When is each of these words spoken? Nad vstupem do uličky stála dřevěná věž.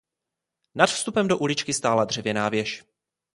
Nad 0.75 0.89
vstupem 0.89 1.27
do 1.27 1.37
uličky 1.37 1.73
stála 1.73 2.05
dřevěná 2.05 2.49
věž. 2.49 2.83